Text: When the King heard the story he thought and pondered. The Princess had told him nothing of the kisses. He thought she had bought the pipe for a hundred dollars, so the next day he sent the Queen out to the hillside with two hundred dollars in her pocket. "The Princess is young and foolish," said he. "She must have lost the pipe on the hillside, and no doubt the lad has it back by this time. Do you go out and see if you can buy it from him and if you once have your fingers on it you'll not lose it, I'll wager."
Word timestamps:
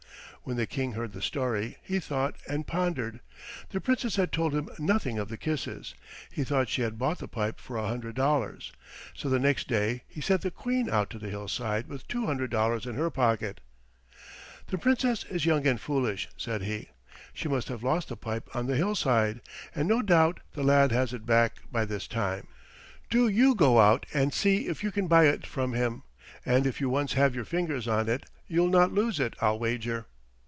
When 0.43 0.57
the 0.57 0.65
King 0.65 0.93
heard 0.93 1.13
the 1.13 1.21
story 1.21 1.77
he 1.83 1.99
thought 1.99 2.35
and 2.49 2.65
pondered. 2.65 3.19
The 3.69 3.79
Princess 3.79 4.15
had 4.15 4.31
told 4.31 4.55
him 4.55 4.69
nothing 4.79 5.19
of 5.19 5.29
the 5.29 5.37
kisses. 5.37 5.93
He 6.31 6.43
thought 6.43 6.67
she 6.67 6.81
had 6.81 6.97
bought 6.97 7.19
the 7.19 7.27
pipe 7.27 7.59
for 7.59 7.77
a 7.77 7.87
hundred 7.87 8.15
dollars, 8.15 8.71
so 9.13 9.29
the 9.29 9.37
next 9.37 9.67
day 9.67 10.01
he 10.07 10.19
sent 10.19 10.41
the 10.41 10.49
Queen 10.49 10.89
out 10.89 11.11
to 11.11 11.19
the 11.19 11.29
hillside 11.29 11.87
with 11.87 12.07
two 12.07 12.25
hundred 12.25 12.49
dollars 12.49 12.87
in 12.87 12.95
her 12.95 13.11
pocket. 13.11 13.61
"The 14.65 14.79
Princess 14.79 15.25
is 15.25 15.45
young 15.45 15.67
and 15.67 15.79
foolish," 15.79 16.27
said 16.35 16.63
he. 16.63 16.89
"She 17.35 17.47
must 17.47 17.67
have 17.67 17.83
lost 17.83 18.09
the 18.09 18.17
pipe 18.17 18.49
on 18.55 18.65
the 18.65 18.75
hillside, 18.77 19.41
and 19.75 19.87
no 19.87 20.01
doubt 20.01 20.39
the 20.53 20.63
lad 20.63 20.91
has 20.91 21.13
it 21.13 21.23
back 21.23 21.57
by 21.71 21.85
this 21.85 22.07
time. 22.07 22.47
Do 23.11 23.27
you 23.27 23.53
go 23.53 23.79
out 23.79 24.07
and 24.11 24.33
see 24.33 24.67
if 24.67 24.81
you 24.83 24.89
can 24.91 25.05
buy 25.07 25.25
it 25.25 25.45
from 25.45 25.73
him 25.73 26.01
and 26.43 26.65
if 26.65 26.81
you 26.81 26.89
once 26.89 27.13
have 27.13 27.35
your 27.35 27.45
fingers 27.45 27.87
on 27.87 28.09
it 28.09 28.23
you'll 28.47 28.69
not 28.69 28.91
lose 28.91 29.19
it, 29.19 29.35
I'll 29.39 29.59
wager." 29.59 30.07